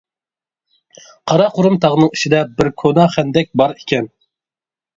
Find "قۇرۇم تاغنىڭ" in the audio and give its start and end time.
1.59-2.11